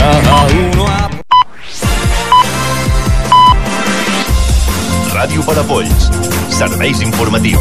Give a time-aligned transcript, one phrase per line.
[0.00, 1.10] Cada uno a...
[5.12, 5.44] Ràdio.
[6.48, 7.60] Serveis informatius.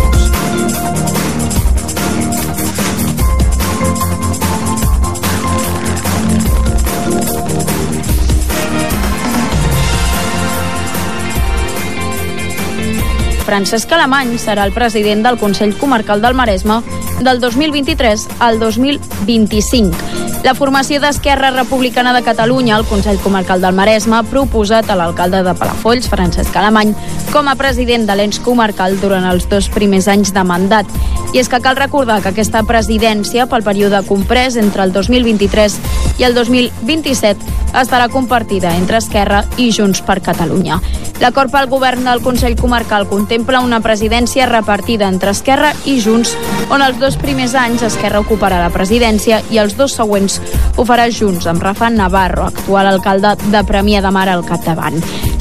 [13.43, 16.79] Francesc Alemany serà el president del Consell Comarcal del Maresme
[17.19, 20.28] del 2023 al 2025.
[20.43, 25.41] La formació d'Esquerra Republicana de Catalunya al Consell Comarcal del Maresme ha proposat a l'alcalde
[25.43, 26.93] de Palafolls, Francesc Alemany,
[27.33, 30.87] com a president de l'ens comarcal durant els dos primers anys de mandat.
[31.29, 35.75] I és que cal recordar que aquesta presidència, pel període comprès entre el 2023
[36.17, 40.79] i el 2027, estarà compartida entre Esquerra i Junts per Catalunya.
[41.21, 46.33] L'acord pel govern del Consell Comarcal contempla una presidència repartida entre Esquerra i Junts,
[46.73, 50.39] on els dos primers anys Esquerra ocuparà la presidència i els dos següents
[50.77, 54.97] ho farà Junts, amb Rafa Navarro, actual alcalde de Premià de Mar al capdavant.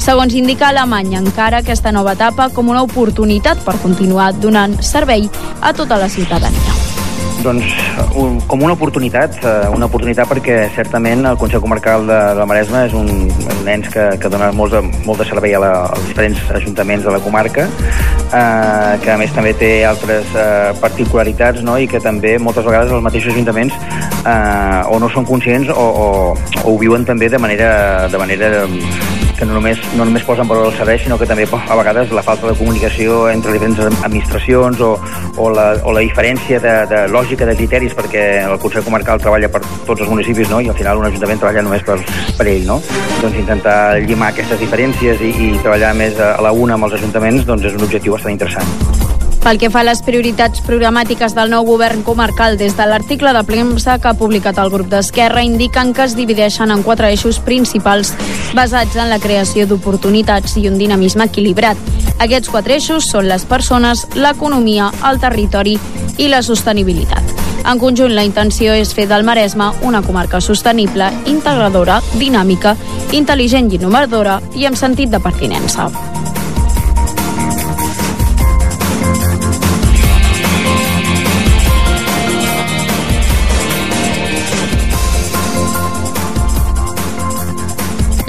[0.09, 5.27] Segons indica Alemanya, encara aquesta nova etapa com una oportunitat per continuar donant servei
[5.61, 6.77] a tota la ciutadania.
[7.43, 7.75] Doncs
[8.17, 12.81] un, com una oportunitat, eh, una oportunitat perquè certament el Consell Comarcal de, de Maresme
[12.87, 16.09] és un, un ens que, que dona molt de, molt de servei a la, als
[16.09, 21.77] diferents ajuntaments de la comarca, eh, que a més també té altres eh, particularitats no?
[21.77, 23.77] i que també moltes vegades els mateixos ajuntaments
[24.25, 26.09] eh, o no són conscients o, o,
[26.65, 27.71] o ho viuen també de manera,
[28.09, 28.65] de manera
[29.39, 32.23] que no només, no només posen valor al servei, sinó que també a vegades la
[32.25, 34.91] falta de comunicació entre diferents administracions o,
[35.37, 39.49] o, la, o la diferència de, de lògica de criteris, perquè el Consell Comarcal treballa
[39.49, 40.59] per tots els municipis no?
[40.59, 41.97] i al final un ajuntament treballa només per,
[42.37, 42.67] per ell.
[42.67, 42.81] No?
[43.21, 47.47] Doncs intentar llimar aquestes diferències i, i treballar més a la una amb els ajuntaments
[47.47, 49.18] doncs és un objectiu bastant interessant.
[49.39, 53.43] Pel que fa a les prioritats programàtiques del nou govern comarcal, des de l'article de
[53.47, 58.11] premsa que ha publicat el grup d'Esquerra, indiquen que es divideixen en quatre eixos principals
[58.53, 61.79] basats en la creació d'oportunitats i un dinamisme equilibrat.
[62.19, 65.79] Aquests quatre eixos són les persones, l'economia, el territori
[66.17, 67.23] i la sostenibilitat.
[67.63, 72.75] En conjunt, la intenció és fer del Maresme una comarca sostenible, integradora, dinàmica,
[73.15, 75.89] intel·ligent i innovadora i amb sentit de pertinença.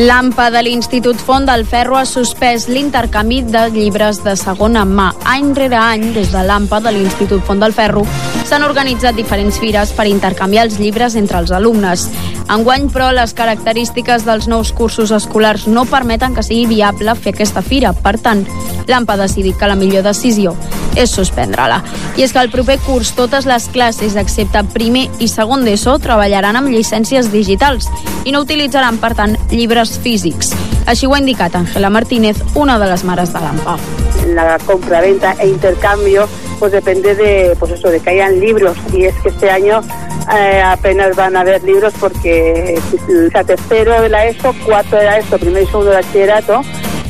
[0.00, 5.10] L'AMPA de l'Institut Font del Ferro ha suspès l'intercanvi de llibres de segona mà.
[5.28, 8.06] Any rere any, des de l'AMPA de l'Institut Font del Ferro,
[8.50, 12.08] s'han organitzat diferents fires per intercanviar els llibres entre els alumnes.
[12.50, 17.62] Enguany, però, les característiques dels nous cursos escolars no permeten que sigui viable fer aquesta
[17.62, 17.92] fira.
[17.94, 18.42] Per tant,
[18.90, 20.56] l'AMPA ha decidit que la millor decisió
[20.98, 21.78] és suspendre-la.
[22.18, 26.58] I és que el proper curs totes les classes, excepte primer i segon d'ESO, treballaran
[26.58, 27.86] amb llicències digitals
[28.24, 30.50] i no utilitzaran, per tant, llibres físics.
[30.90, 33.78] Així ho ha indicat Ángela Martínez, una de les mares de l'AMPA.
[34.34, 36.26] La compra-venta e intercambio
[36.60, 39.80] pues depende de, pues eso, de que hayan libros y es que este año
[40.32, 42.78] eh, apenas van a haber libros porque
[43.26, 46.60] o sea, tercero de la ESO, cuarto de la ESO, primero y segundo de bachillerato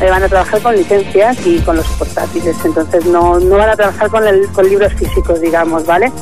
[0.00, 3.76] eh, van a trabajar con licencias y con los portátiles, entonces no, no van a
[3.76, 4.22] trabajar con,
[4.54, 6.12] con libros físicos, digamos, ¿vale?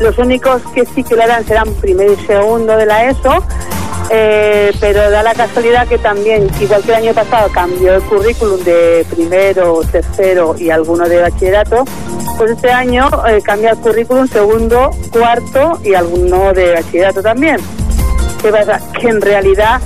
[0.00, 3.42] Los únicos que sí que lo harán serán primero y segundo de la ESO
[4.10, 8.62] eh, pero da la casualidad que también, igual que el año pasado, cambió el currículum
[8.64, 11.84] de primero, tercero y alguno de bachillerato,
[12.36, 17.56] pues este año eh, cambia el currículum segundo, cuarto y alguno de bachillerato también.
[18.42, 18.80] ¿Qué pasa?
[19.00, 19.80] Que en realidad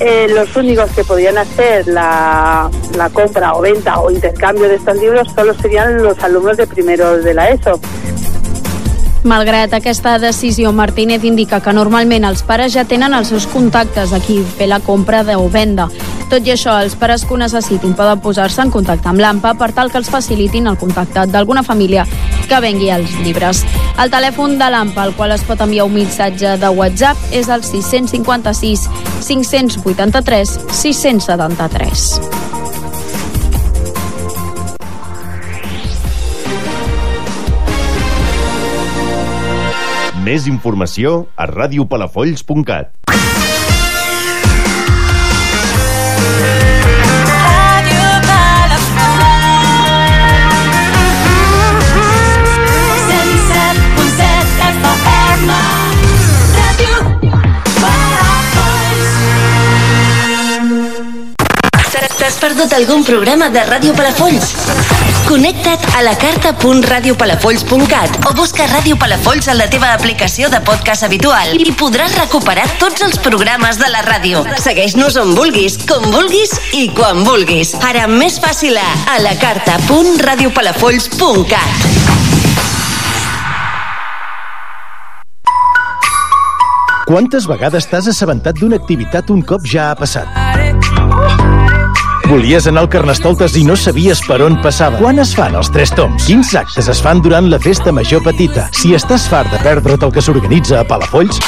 [0.00, 2.70] eh, los únicos que podían hacer la,
[3.12, 7.34] compra o venta o intercambio de estos libros solo serían los alumnos de primero de
[7.34, 7.78] la ESO.
[9.22, 14.38] Malgrat aquesta decisió, Martínez indica que normalment els pares ja tenen els seus contactes aquí
[14.56, 15.90] fer la compra o venda.
[16.30, 19.72] Tot i això, els pares que ho necessitin poden posar-se en contacte amb l'AMPA per
[19.76, 22.06] tal que els facilitin el contacte d'alguna família
[22.48, 23.64] que vengui els llibres.
[24.00, 27.66] El telèfon de l'AMPA, al qual es pot enviar un missatge de WhatsApp, és el
[27.66, 28.88] 656
[29.26, 32.59] 583 673.
[40.30, 42.92] Més informació a radiopalafolls.cat.
[62.20, 65.09] T'has perdut algun programa de Ràdio Palafolls?
[65.30, 71.54] Connecta't a la carta.radiopalafolls.cat o busca Ràdio Palafolls en la teva aplicació de podcast habitual
[71.62, 74.42] i podràs recuperar tots els programes de la ràdio.
[74.58, 77.78] Segueix-nos on vulguis, com vulguis i quan vulguis.
[77.78, 78.82] Ara més fàcil a
[79.14, 81.78] a la carta.radiopalafolls.cat.
[87.06, 90.26] Quantes vegades t'has assabentat d'una activitat un cop ja ha passat?
[92.30, 95.00] Volies anar al Carnestoltes i no sabies per on passava.
[95.02, 96.28] Quan es fan els tres toms?
[96.28, 98.68] Quins actes es fan durant la festa major petita?
[98.70, 101.42] Si estàs fart de perdre't el que s'organitza a Palafolls,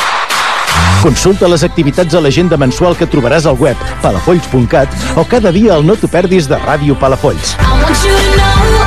[1.03, 5.87] Consulta les activitats a l'agenda mensual que trobaràs al web palafolls.cat o cada dia el
[5.87, 7.57] No t'ho perdis de Ràdio Palafolls.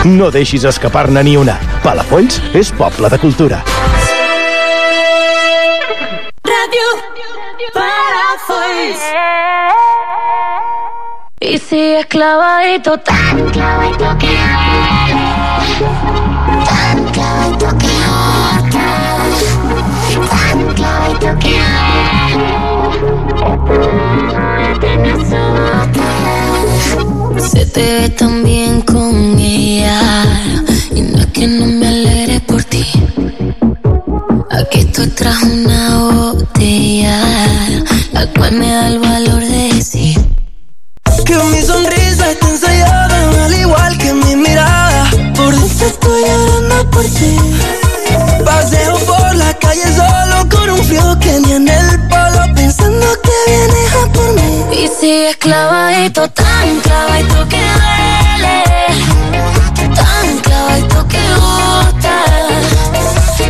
[0.08, 1.60] No deixis escapar-ne ni una.
[1.84, 3.62] Palafolls és poble de cultura.
[6.48, 6.88] Radio
[7.76, 9.12] Palafolls.
[11.48, 14.36] Y sigues clavadito, tan clavadito que
[16.66, 17.88] tan clavadito que
[20.28, 21.56] tan clavadito que
[27.40, 30.26] Se te ve tan bien con ella.
[30.96, 32.88] Y no es que no me alegre por ti.
[34.50, 37.22] Aquí estoy tras una botella,
[38.14, 40.35] la cual me da el valor de decir
[41.24, 45.10] que mi sonrisa está ensayada, al igual que mi mirada.
[45.36, 47.38] Por dentro estoy llorando por ti.
[48.44, 53.32] Paseo por la calle solo con un frío que ni en el polo, pensando que
[53.48, 54.66] vienes a por mí.
[54.84, 58.64] y sigues clavadito, tan clavadito que duele,
[59.96, 62.16] tan clavadito que gusta,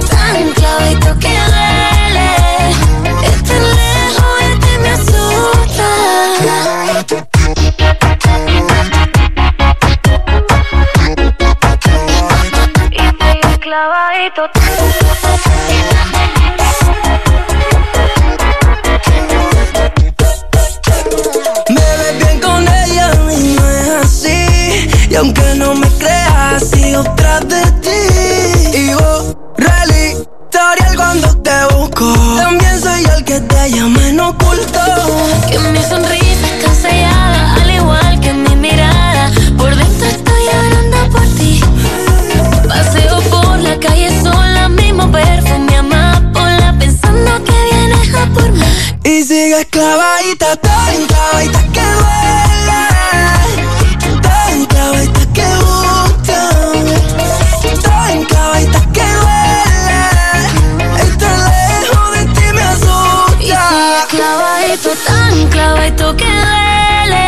[0.10, 1.95] tan clavadito que duele.
[33.26, 34.80] Que te llama en oculto.
[35.50, 36.45] Que mi sonrisa
[49.08, 52.82] Y sigues clavadita, tan clavadita que duele.
[54.22, 56.50] Tan clavadita que gusta.
[57.84, 60.02] Tan clavadita que duele.
[61.04, 63.70] Estar lejos de ti me Y asusta.
[63.70, 67.28] sigues clavadito, tan clavadito que duele.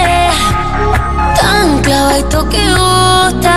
[1.39, 3.55] Tan clavadito que gusta.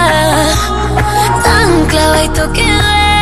[1.43, 3.20] Tan clavadito que duele.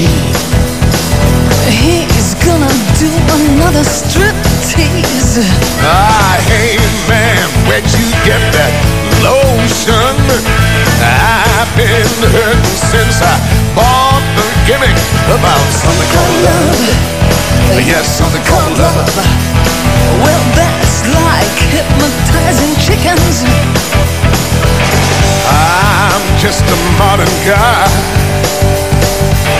[0.00, 0.32] Machine.
[1.68, 3.10] He's gonna do
[3.44, 5.44] another strip tease.
[5.84, 6.76] Ah, hey
[7.08, 8.72] man, where'd you get that
[9.22, 10.16] lotion?
[11.00, 13.34] I've been hurting since I
[13.76, 14.96] bought the gimmick
[15.28, 16.80] about something called love.
[17.86, 19.08] Yes, something called love.
[20.20, 23.44] Well, that's like hypnotizing chickens.
[25.48, 28.59] I'm just a modern guy.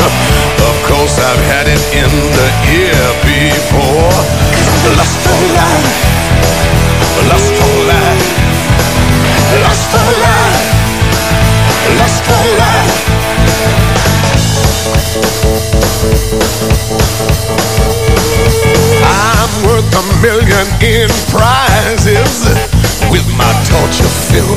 [0.01, 4.13] Of course, I've had it in the ear before.
[4.97, 5.99] Lust for life,
[7.29, 8.27] lust for life,
[9.65, 10.65] lust for life,
[12.01, 12.97] lust for life.
[19.05, 22.80] I'm worth a million in prizes
[23.11, 24.55] with my torture film.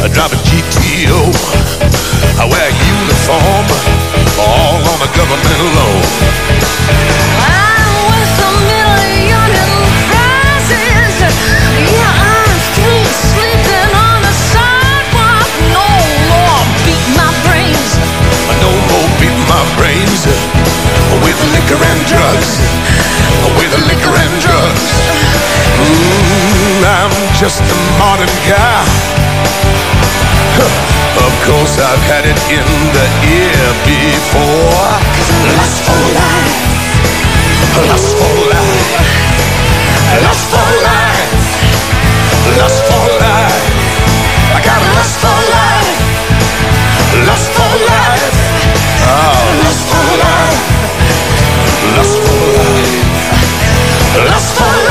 [0.00, 1.20] I drive a GTO.
[2.40, 3.66] I wear a uniform,
[4.40, 6.00] all on a government loan.
[7.36, 11.14] I'm worth a million in prizes.
[11.92, 13.04] Yeah, I'm still
[13.36, 15.48] sleeping on the sidewalk.
[15.76, 15.88] No
[16.32, 18.00] more beat my brains.
[18.64, 20.24] No more beat my brains
[21.20, 22.64] with liquor and drugs.
[23.60, 25.01] With liquor and drugs.
[25.62, 28.82] Mm, I'm just a modern guy.
[30.58, 32.66] Huh, Of course, I've had it in
[32.96, 34.90] the ear before.
[35.58, 36.56] Lust for life.
[37.88, 38.90] Lust for life.
[40.24, 41.30] Lust for life.
[42.58, 43.64] Lust for life.
[44.56, 45.90] I got a lust for life.
[47.28, 48.36] Lust for life.
[49.08, 50.60] Oh, lust for life.
[51.96, 52.92] Lust for life.
[54.30, 54.81] Lust for life.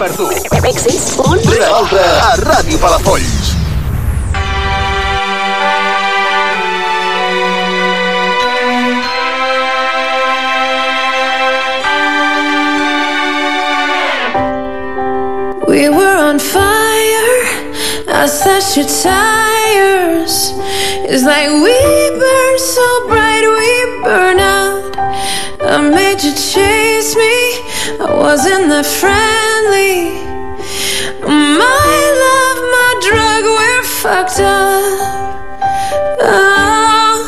[0.00, 0.28] Música per tu.
[0.66, 3.56] Èxits, un, Rere l'altre a Ràdio Palafolls.
[15.68, 17.36] We were on fire.
[18.08, 20.52] I slashed your tires.
[21.08, 21.76] It's like we
[22.18, 24.96] burn so bright, we burn out.
[25.60, 27.36] I made you chase me.
[28.00, 29.39] I wasn't that friendly.
[29.90, 30.06] My
[32.22, 35.34] love, my drug, we're fucked up.
[36.22, 37.18] Oh.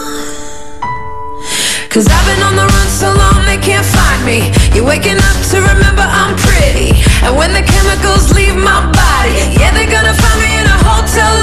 [1.90, 4.52] Cause I've been on the run so long they can't find me.
[4.74, 7.02] You're waking up to remember I'm pretty.
[7.26, 11.41] And when the chemicals leave my body, yeah, they're gonna find me in a hotel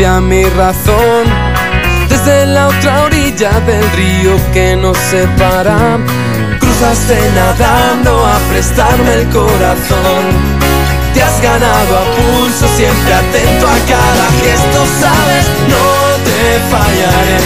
[0.00, 1.24] estremece a mi razón.
[2.08, 5.98] Desde la otra orilla del río que nos separa,
[6.58, 10.24] cruzaste nadando a prestarme el corazón.
[11.14, 16.09] Te has ganado a pulso, siempre atento a cada gesto, sabes, no
[16.70, 17.38] fallaré.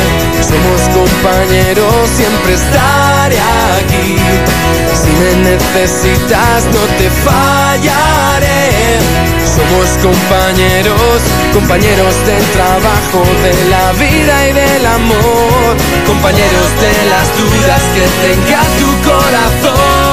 [0.43, 3.39] Somos compañeros, siempre estaré
[3.79, 4.17] aquí.
[5.01, 8.65] Si me necesitas, no te fallaré.
[9.55, 15.77] Somos compañeros, compañeros del trabajo, de la vida y del amor.
[16.07, 20.04] Compañeros de las dudas que tenga tu corazón.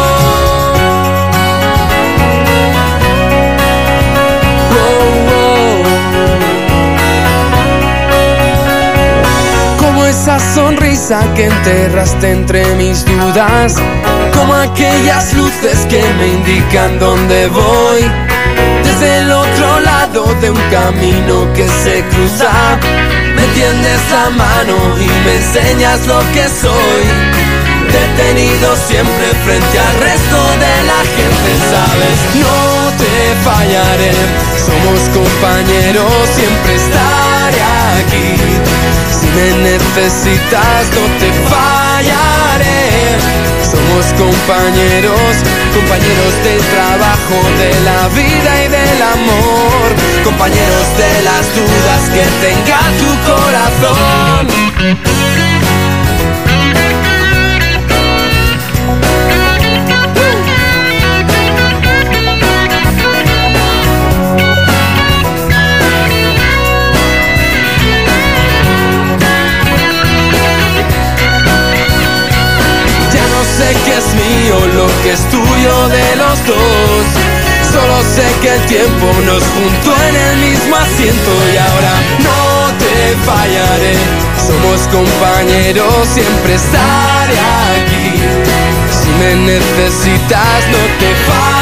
[10.21, 13.75] Esa sonrisa que enterraste entre mis dudas,
[14.35, 18.01] como aquellas luces que me indican dónde voy.
[18.83, 22.51] Desde el otro lado de un camino que se cruza,
[23.35, 27.30] me tiendes la mano y me enseñas lo que soy.
[27.91, 34.13] Detenido siempre frente al resto de la gente, sabes, no te fallaré.
[34.55, 37.61] Somos compañeros, siempre estaré
[37.99, 38.27] aquí.
[39.19, 42.81] Si me necesitas, no te fallaré.
[43.69, 45.33] Somos compañeros,
[45.75, 49.87] compañeros del trabajo, de la vida y del amor.
[50.23, 54.47] Compañeros de las dudas que tenga tu corazón.
[73.61, 77.03] Sé qué es mío, lo que es tuyo de los dos.
[77.71, 81.93] Solo sé que el tiempo nos juntó en el mismo asiento y ahora
[82.27, 82.41] no
[82.81, 82.95] te
[83.29, 83.95] fallaré.
[84.47, 87.37] Somos compañeros, siempre estaré
[87.77, 88.07] aquí.
[88.99, 91.60] Si me necesitas, no te fallaré.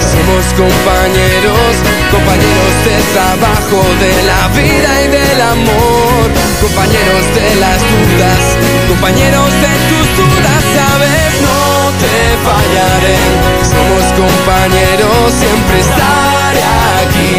[0.00, 1.72] Somos compañeros,
[2.10, 6.24] compañeros de trabajo, de la vida y del amor.
[6.60, 8.42] Compañeros de las dudas,
[8.88, 12.16] compañeros de tus dudas, sabes, no te
[12.48, 13.18] fallaré.
[13.60, 16.64] Somos compañeros, siempre estaré
[17.04, 17.36] aquí.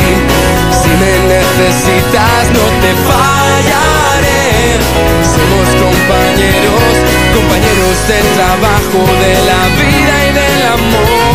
[0.71, 4.77] Si me necesitas, no te fallaré.
[5.25, 6.93] Somos compañeros,
[7.33, 11.30] compañeros del trabajo, de la vida y del amor.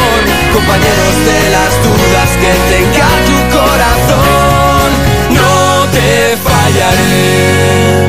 [0.56, 4.88] Compañeros de las dudas que tenga tu corazón,
[5.36, 8.08] no te fallaré.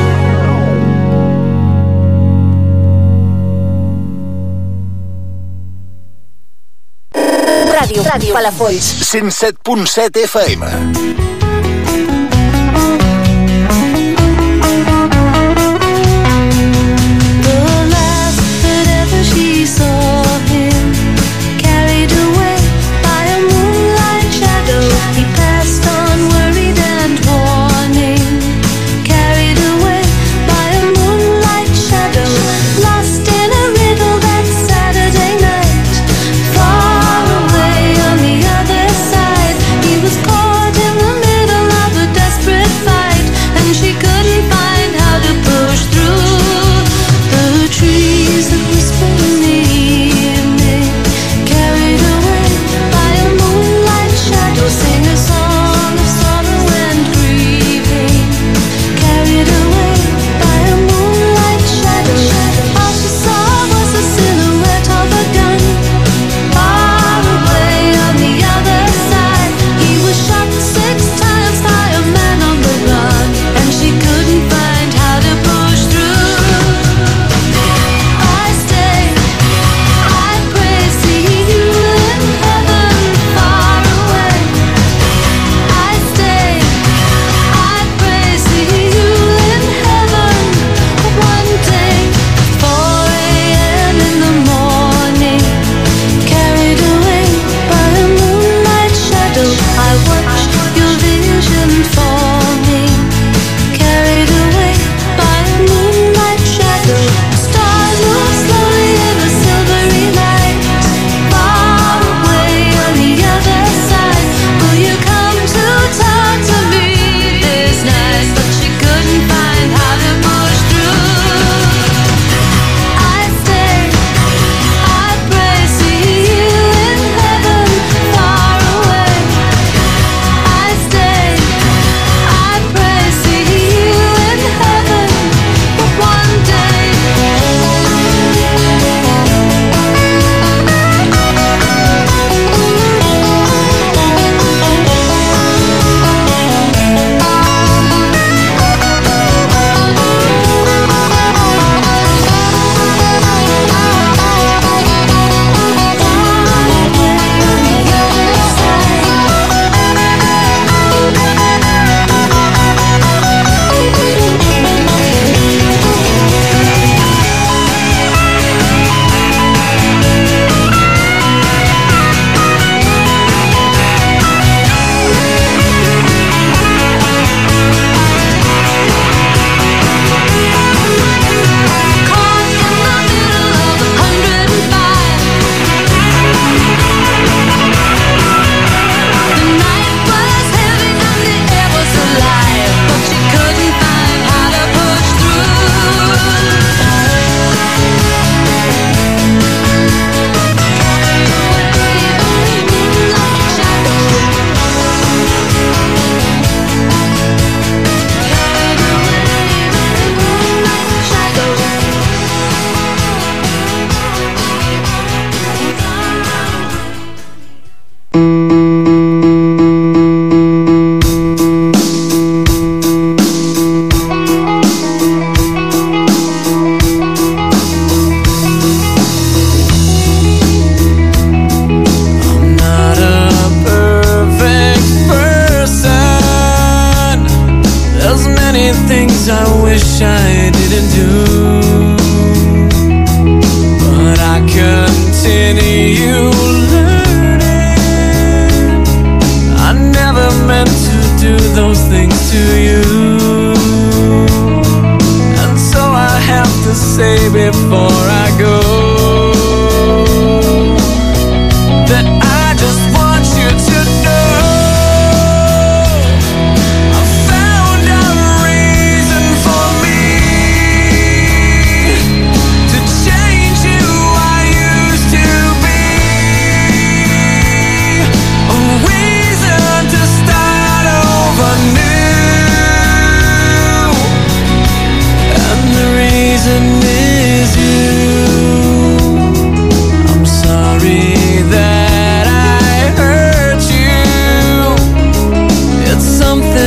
[7.74, 8.86] Ràdio, ràdio, Palafolls.
[9.12, 11.37] 107.7 FM.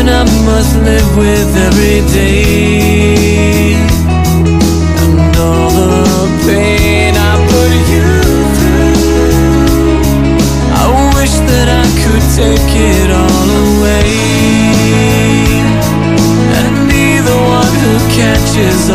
[0.02, 3.76] burden I must live with every day.
[5.02, 8.08] And all the pain I put you
[8.58, 8.96] through.
[10.74, 10.86] I
[11.18, 14.12] wish that I could take it all away.
[16.60, 18.90] And be the one who catches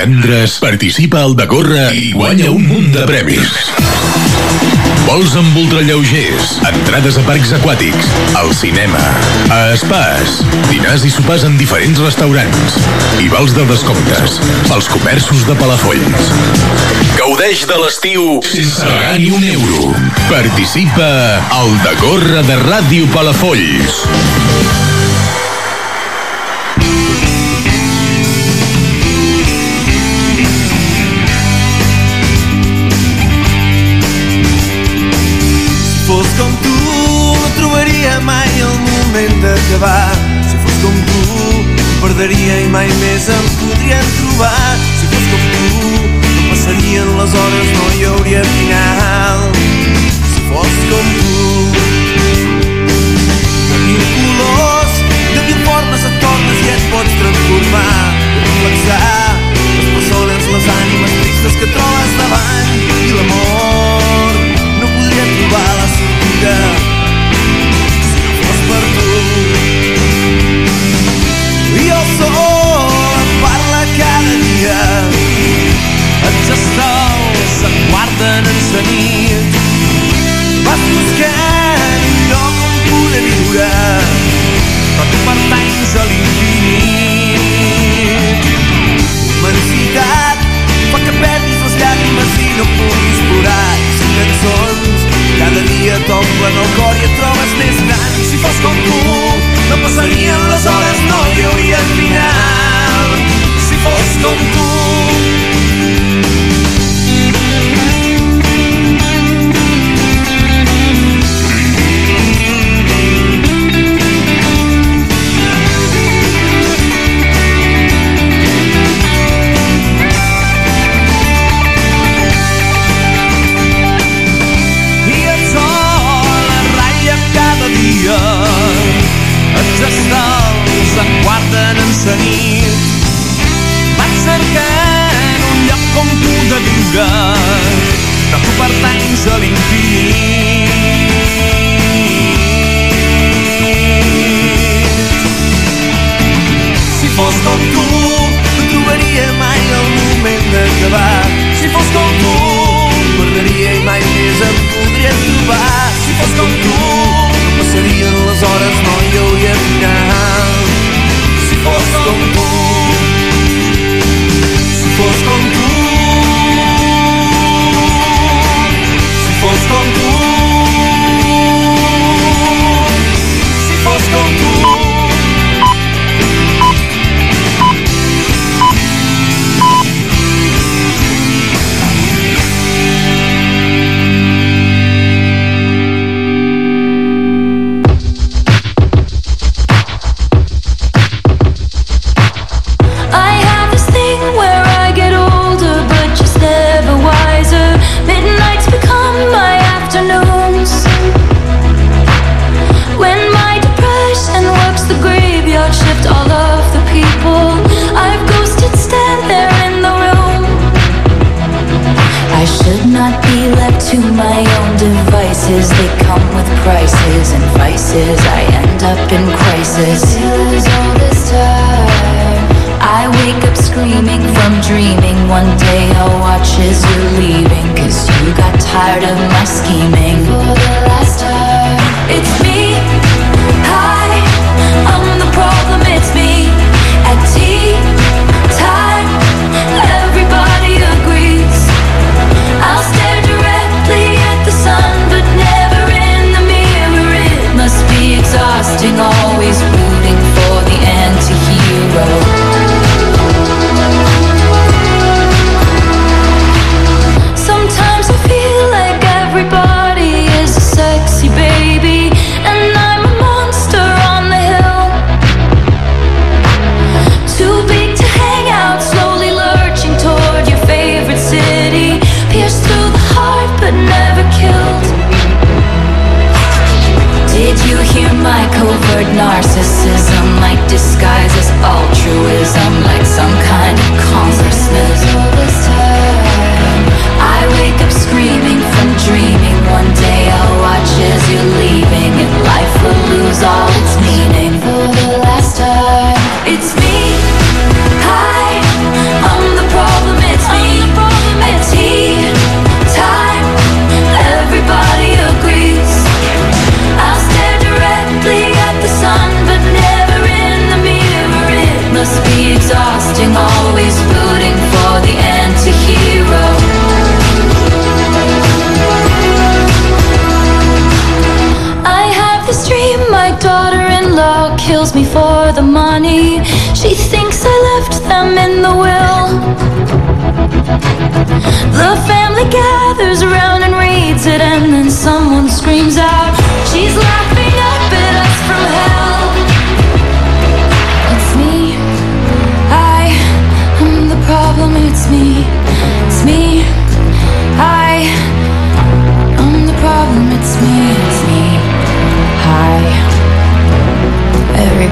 [0.00, 3.50] divendres, participa al de córrer i guanya un munt de premis.
[5.04, 8.08] Vols amb ultralleugers, entrades a parcs aquàtics,
[8.38, 9.00] al cinema,
[9.52, 10.38] a espais,
[10.70, 12.78] dinars i sopars en diferents restaurants
[13.20, 14.38] i vals de descomptes
[14.70, 16.30] pels comerços de Palafolls.
[17.18, 19.90] Gaudeix de l'estiu sense pagar ni un euro.
[20.30, 21.10] Participa
[21.58, 24.00] al de córrer de Ràdio Palafolls.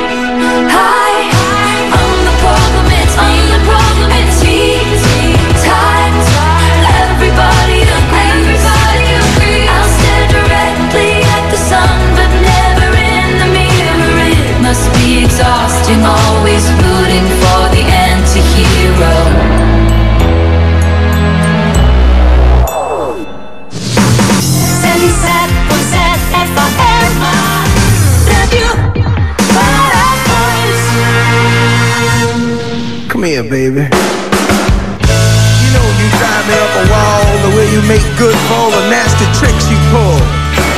[1.94, 2.86] I'm the problem.
[2.98, 3.22] It's me.
[3.22, 4.10] I'm the problem.
[4.10, 4.82] It's me.
[6.98, 8.58] Everybody agrees.
[8.58, 9.70] Everybody agrees.
[9.70, 14.34] I stare directly at the sun, but never in the mirror.
[14.34, 19.61] It must be exhausting, always rooting for the anti-hero.
[33.42, 33.82] Yeah, baby.
[33.82, 38.70] You know you drive me up a wall, the way you make good for all
[38.70, 40.14] the nasty tricks you pull.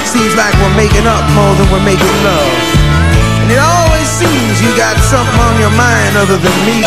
[0.09, 2.57] Seems like we're making up more than we're making love.
[3.45, 6.81] And it always seems you got something on your mind other than me.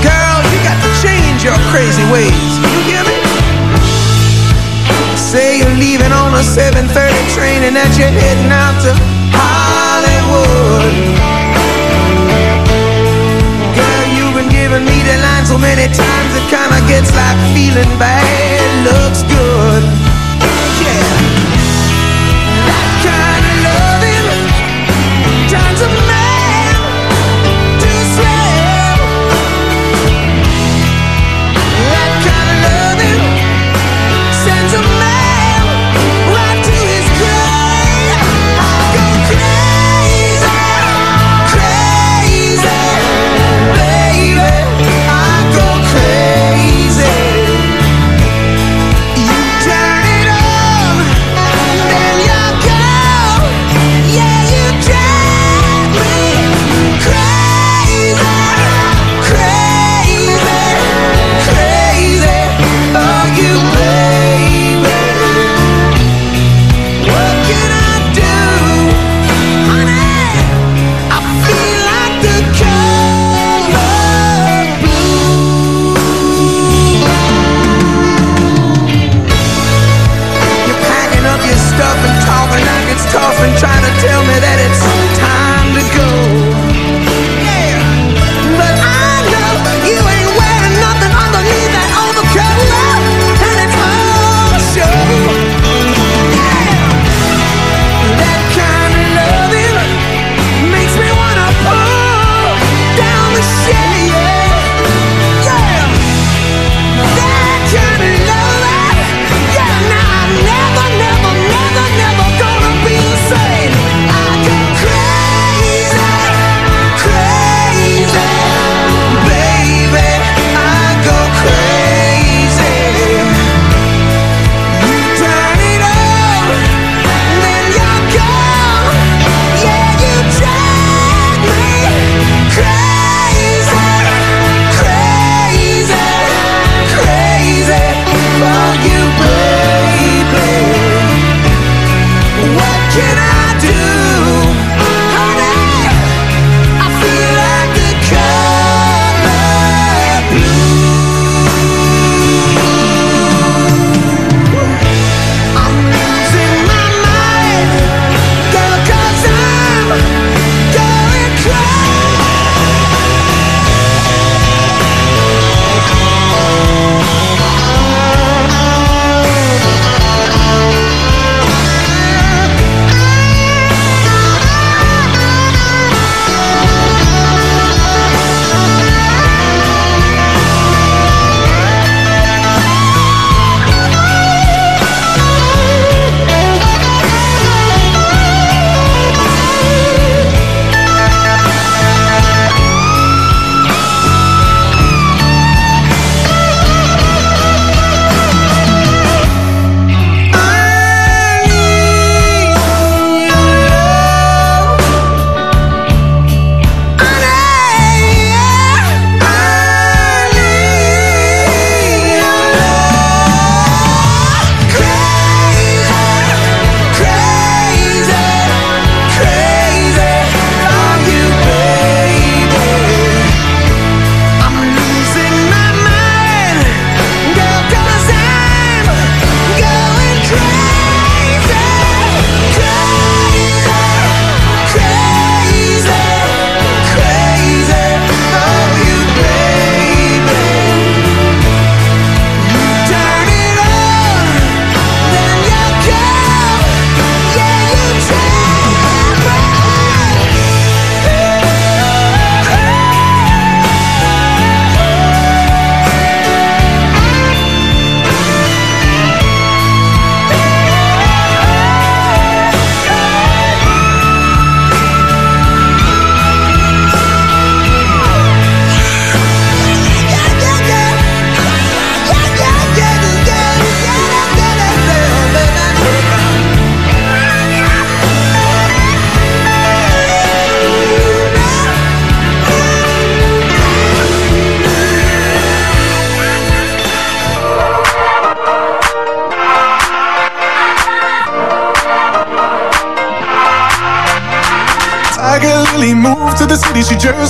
[0.00, 2.32] Girl, you got to change your crazy ways.
[2.64, 3.20] You hear me?
[5.20, 6.88] Say you're leaving on a 7.30
[7.36, 9.19] train and that you're heading out to
[15.50, 18.86] So many times it kinda gets like feeling bad.
[18.86, 19.29] Looks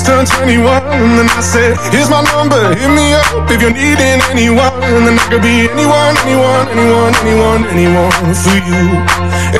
[0.01, 0.64] just turned 21.
[0.66, 4.72] And then I said, Here's my number, hit me up if you're needing anyone.
[4.82, 8.84] And then I could be anyone, anyone, anyone, anyone, anyone for you.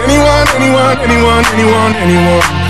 [0.01, 2.69] Anyone, anyone, anyone, anyone, anyone.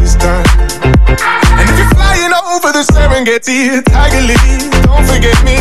[0.00, 0.46] This time.
[1.58, 4.22] And if you're flying over the Serengeti, Tiger
[4.86, 5.56] don't forget me.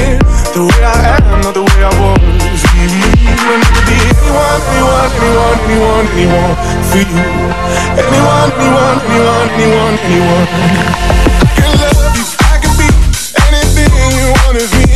[0.53, 2.61] The way I am, not the way I was.
[2.75, 6.55] Leave me and I could be anyone, anyone, anyone, anyone, anyone
[6.89, 7.23] for you.
[7.99, 10.47] Anyone, anyone, anyone, anyone, anyone.
[11.41, 12.87] I can love you, I can be
[13.47, 14.90] anything you want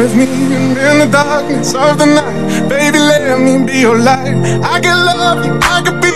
[0.00, 4.32] you me, and in the darkness of the night, baby, let me be your light.
[4.64, 6.08] I can love you, I can be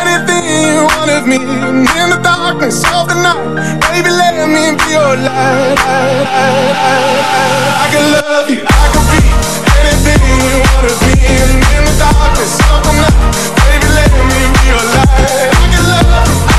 [0.00, 4.76] anything you want of me, and in the darkness of the night, baby, let me
[4.76, 5.78] be your light.
[7.80, 9.24] I can love you, I could be
[9.80, 13.32] anything you want of me, in the darkness of the night,
[13.64, 15.56] baby, let me be your light.
[15.56, 16.51] I can love you,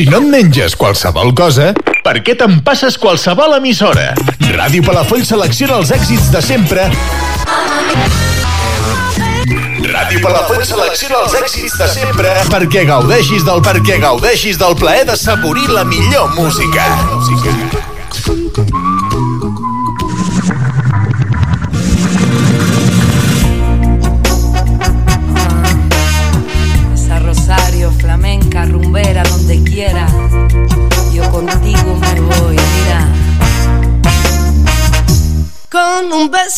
[0.00, 4.14] Si no et menges qualsevol cosa, per què te'n passes qualsevol emissora?
[4.54, 6.86] Ràdio Palafolls selecciona els èxits de sempre
[9.90, 15.20] Ràdio Palafolls selecciona els èxits de sempre perquè gaudeixis del perquè gaudeixis del plaer de
[15.20, 16.88] saborir la millor música.
[17.20, 17.89] Esa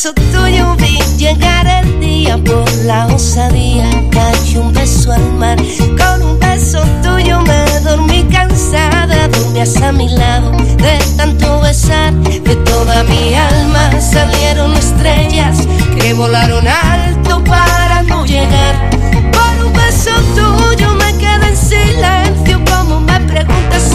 [0.02, 3.88] beso tuyo vi llegar el día por la osadía.
[4.10, 5.56] Cayó un beso al mar.
[5.96, 9.28] Con un beso tuyo me dormí cansada.
[9.28, 12.12] Dormías a mi lado de tanto besar.
[12.14, 15.58] De toda mi alma salieron estrellas
[15.96, 18.90] que volaron alto para no llegar.
[19.30, 22.60] Por un beso tuyo me quedé en silencio.
[22.64, 23.91] Como me preguntas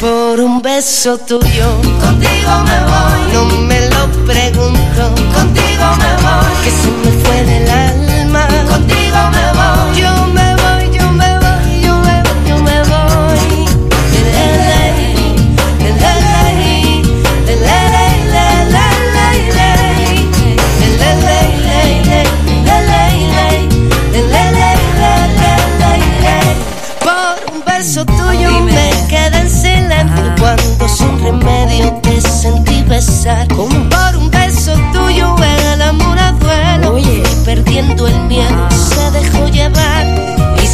[0.00, 1.68] Por un beso tuyo,
[2.00, 3.32] contigo me voy.
[3.34, 6.52] No me lo pregunto, contigo me voy.
[6.64, 10.00] Que se me fue del alma, contigo me voy.
[10.00, 10.19] Yo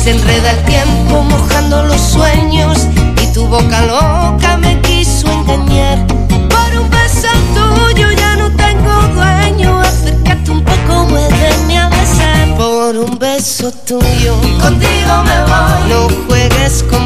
[0.07, 2.79] Se enreda el tiempo mojando los sueños
[3.21, 6.07] y tu boca loca me quiso engañar.
[6.07, 7.27] Por un beso
[7.57, 12.55] tuyo ya no tengo dueño, acércate un poco, muéveme a besar.
[12.57, 17.06] Por un beso tuyo, contigo me voy, no juegues conmigo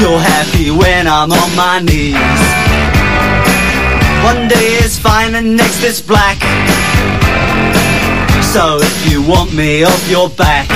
[0.00, 2.16] You're happy when I'm on my knees.
[4.24, 6.40] One day it's fine and next it's black.
[8.42, 10.68] So if you want me off your back,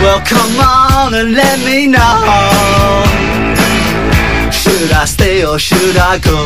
[0.00, 3.02] well come on and let me know.
[4.52, 6.38] Should I stay or should I go?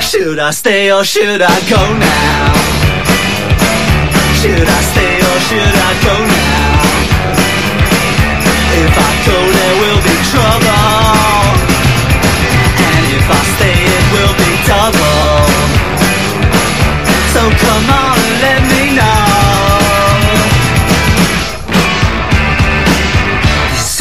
[0.00, 2.54] Should I stay or should I go now?
[4.42, 6.39] Should I stay or should I go now?
[8.80, 11.50] If I go, there will be trouble.
[12.88, 15.44] And if I stay, it will be double.
[17.34, 19.20] So come on let me know.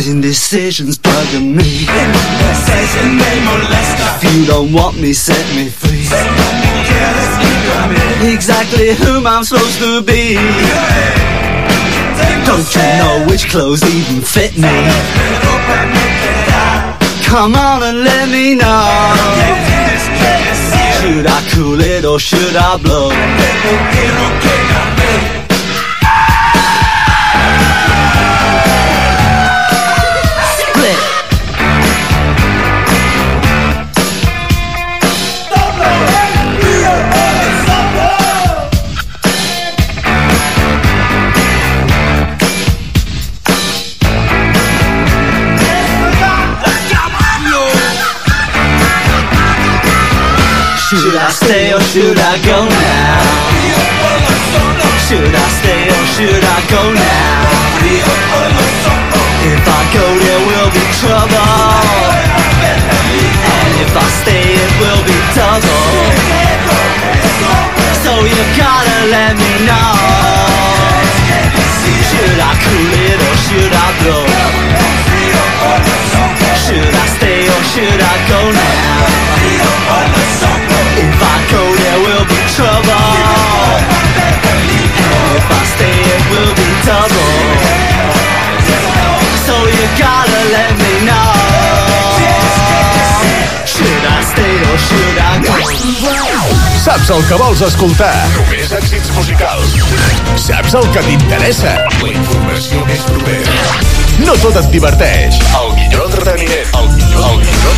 [0.10, 1.86] Indecision's bugging me.
[4.16, 6.08] If you don't want me, set me free.
[8.34, 10.38] Exactly whom I'm supposed to be.
[12.60, 14.68] Don't you know which clothes even fit me?
[17.24, 18.84] Come on and let me know.
[21.00, 23.12] Should I cool it or should I blow?
[51.50, 53.26] Stay or should I go now?
[55.10, 57.42] Should I stay or should I go now?
[59.50, 61.74] If I go there will be trouble
[63.58, 65.90] And if I stay it will be double
[68.06, 69.98] So you gotta let me know
[72.14, 74.26] Should I cool it or should I blow?
[76.62, 80.19] Should I stay or should I go now?
[86.90, 86.96] So
[89.70, 91.30] you gotta let me know
[93.64, 95.54] Should I stay or should I go?
[96.82, 98.16] Saps el que vols escoltar?
[98.34, 99.76] Només èxits musicals.
[100.42, 101.76] Saps el que t'interessa?
[102.02, 103.54] La informació més propera.
[104.26, 105.38] No tot et diverteix.
[105.62, 106.74] El millor entreteniment.
[106.80, 107.76] El millor, el millor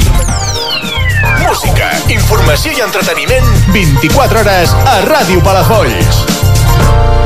[1.41, 7.20] Música, informació i entreteniment 24 hores a Ràdio Palafolls.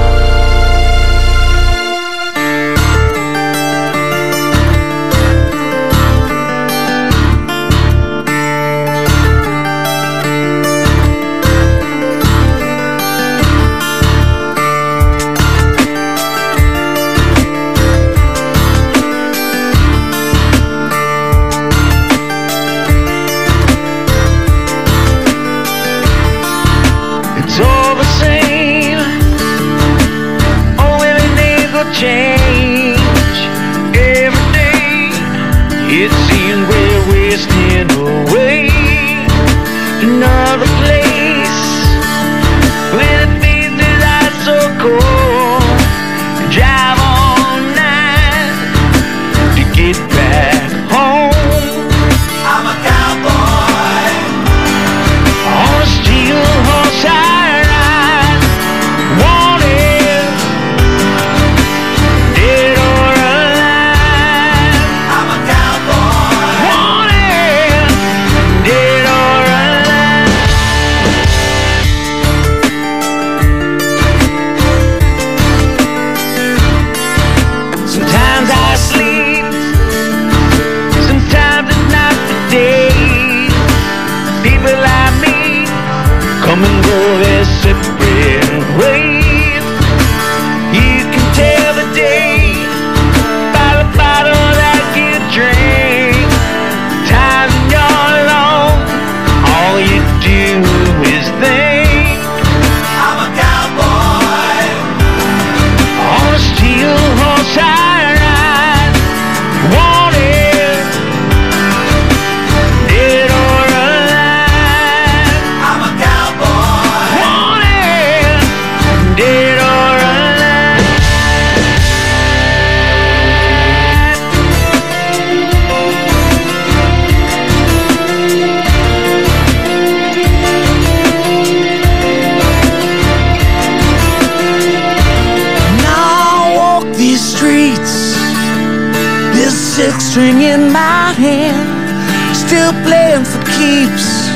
[142.48, 144.30] still playing for keeps.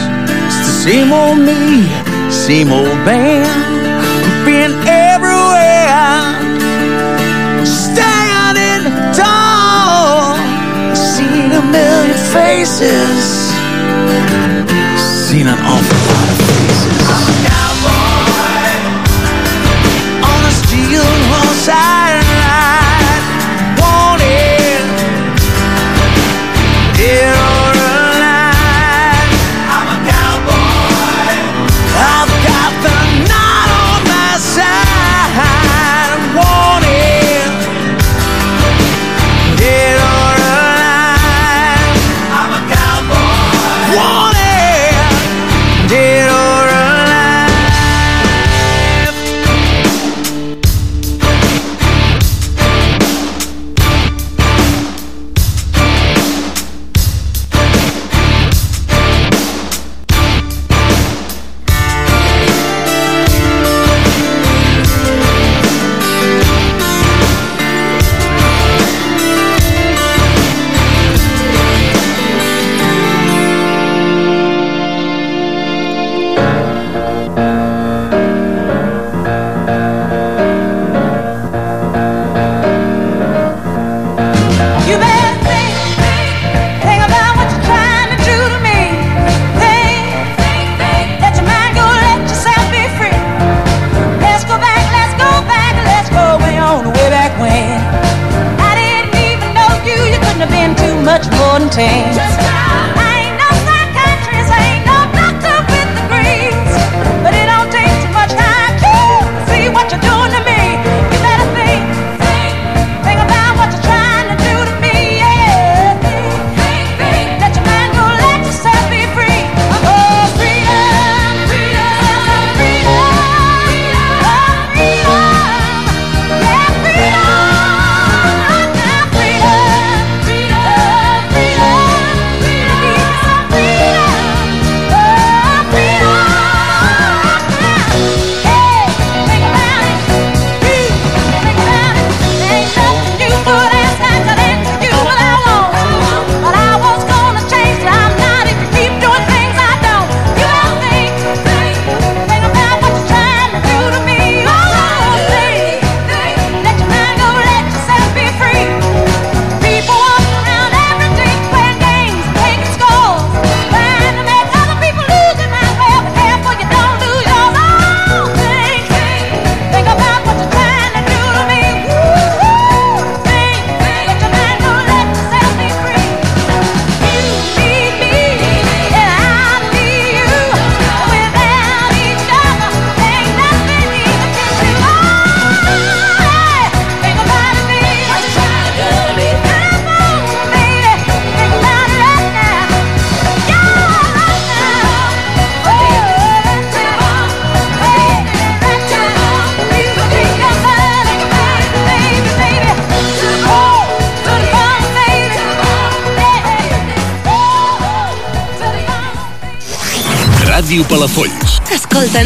[0.45, 1.85] It's the same old me,
[2.31, 3.47] same old band.
[4.25, 6.33] I'm being everywhere,
[7.65, 10.35] standing tall.
[10.95, 13.25] Seen a million faces,
[15.27, 15.98] seen an awful.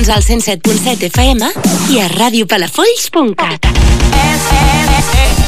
[0.03, 0.23] Escolta'ns al
[0.59, 1.51] 107.7 FM
[1.93, 3.71] i a radiopalafolls.cat.
[3.71, 5.42] Eh.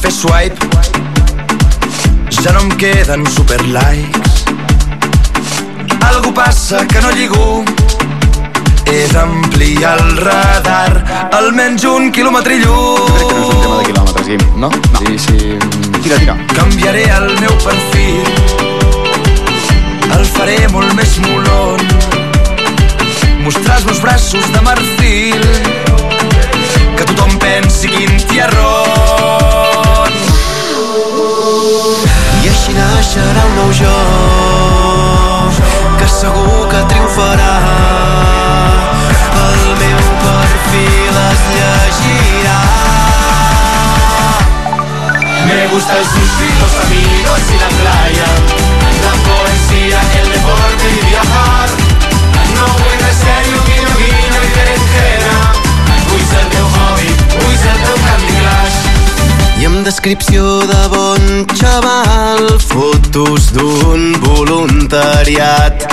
[0.00, 0.66] Fer swipe
[2.40, 4.44] Ja no em queden super likes
[6.08, 7.64] Algú passa que no lligo
[8.86, 10.94] He d'ampliar el radar
[11.36, 14.70] Almenys un quilòmetre lluny Crec que no és un tema de quilòmetres, Guim, no?
[14.70, 14.78] no.
[15.00, 15.38] Sí, sí.
[16.02, 16.36] Tira, tira.
[16.54, 18.24] Canviaré el meu perfil
[20.16, 21.84] El faré molt més molon
[23.44, 25.46] Mostrar els meus braços de marfil
[26.96, 29.39] Que tothom pensi quin tiarron
[33.72, 33.96] jo
[35.98, 37.54] que segur que triomfarà.
[39.46, 42.60] El meu perfil es llegirà.
[45.46, 48.09] Me gusta el sushi, los amigos y la playa,
[60.00, 65.84] descripció de bon xaval, fotos d'un voluntariat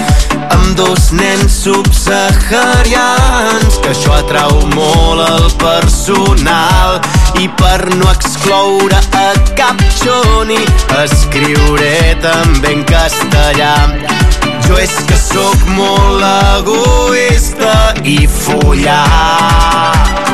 [0.48, 7.04] amb dos nens subsaharians, que això atrau molt el personal
[7.36, 10.64] i per no excloure a cap xoni
[11.02, 13.76] escriuré també en castellà.
[14.70, 16.24] Jo és que sóc molt
[16.56, 20.27] egoista i follar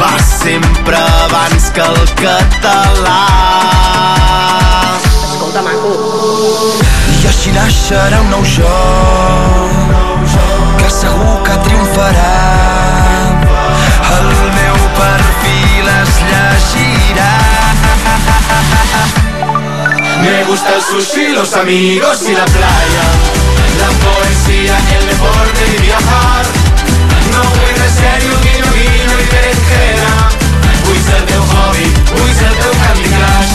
[0.00, 3.20] va sempre abans que el català.
[5.04, 5.92] Escolta, maco.
[7.40, 8.70] I naixerà un nou jo
[10.78, 12.34] que segur que triomfarà.
[14.16, 14.28] El
[14.58, 17.32] meu perfil es llegirà.
[20.22, 23.06] Me gusta el sushi, los amigos y la playa,
[23.80, 26.44] la poesía, el deporte y viajar.
[27.32, 28.69] No vull de serio,
[29.32, 30.12] berenjena.
[30.84, 33.54] Vull ser el teu hobby, vull ser el teu Candy Crush.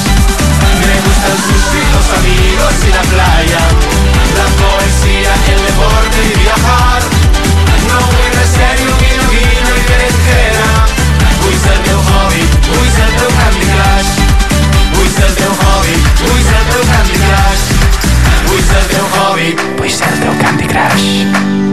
[0.86, 3.64] Me gusta el sushi, los amigos y la playa,
[4.40, 7.02] la poesía, el deporte y viajar.
[7.90, 10.70] No vull de serio, guiño, guiño y berenjena.
[11.42, 14.12] Vull ser el teu hobby, vull ser el teu Candy Crush.
[14.96, 17.66] Vull ser el teu hobby, vull ser el teu Candy Crush.
[18.48, 21.65] Vull ser el teu hobby, vull ser el teu Candy Crush.